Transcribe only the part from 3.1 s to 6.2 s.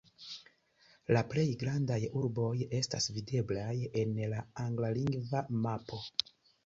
videblaj en la anglalingva mapo.